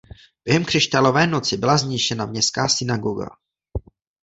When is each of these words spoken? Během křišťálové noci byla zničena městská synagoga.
Během 0.45 0.65
křišťálové 0.65 1.27
noci 1.27 1.57
byla 1.57 1.77
zničena 1.77 2.25
městská 2.25 2.67
synagoga. 2.67 3.27